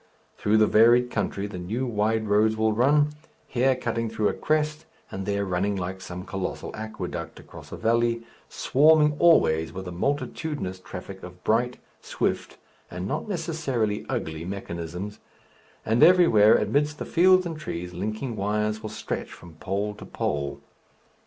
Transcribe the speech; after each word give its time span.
Through 0.35 0.57
the 0.57 0.65
varied 0.65 1.11
country 1.11 1.45
the 1.45 1.59
new 1.59 1.85
wide 1.85 2.27
roads 2.27 2.57
will 2.57 2.73
run, 2.73 3.09
here 3.45 3.75
cutting 3.75 4.09
through 4.09 4.29
a 4.29 4.33
crest 4.33 4.87
and 5.11 5.27
there 5.27 5.45
running 5.45 5.75
like 5.75 6.01
some 6.01 6.25
colossal 6.25 6.75
aqueduct 6.75 7.39
across 7.39 7.71
a 7.71 7.77
valley, 7.77 8.23
swarming 8.49 9.15
always 9.19 9.71
with 9.71 9.87
a 9.87 9.91
multitudinous 9.91 10.79
traffic 10.79 11.21
of 11.21 11.43
bright, 11.43 11.77
swift 12.01 12.57
(and 12.89 13.07
not 13.07 13.29
necessarily 13.29 14.03
ugly) 14.09 14.43
mechanisms; 14.43 15.19
and 15.85 16.01
everywhere 16.01 16.55
amidst 16.55 16.97
the 16.97 17.05
fields 17.05 17.45
and 17.45 17.59
trees 17.59 17.93
linking 17.93 18.35
wires 18.35 18.81
will 18.81 18.89
stretch 18.89 19.31
from 19.31 19.53
pole 19.57 19.93
to 19.93 20.05
pole. 20.07 20.61